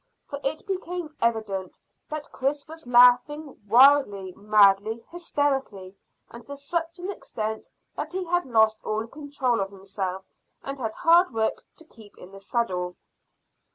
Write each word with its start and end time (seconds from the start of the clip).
For 0.23 0.39
it 0.43 0.65
became 0.65 1.15
evident 1.21 1.77
that 2.09 2.31
Chris 2.31 2.67
was 2.67 2.87
laughing 2.87 3.61
wildly 3.67 4.33
madly 4.35 5.05
hysterically, 5.11 5.95
and 6.31 6.43
to 6.47 6.55
such 6.55 6.97
an 6.97 7.11
extent 7.11 7.69
that 7.95 8.11
he 8.13 8.23
had 8.25 8.45
lost 8.45 8.81
all 8.83 9.05
control 9.05 9.61
of 9.61 9.69
himself, 9.69 10.25
and 10.63 10.79
had 10.79 10.95
hard 10.95 11.31
work 11.31 11.63
to 11.75 11.85
keep 11.85 12.17
in 12.17 12.31
the 12.31 12.39
saddle. 12.39 12.95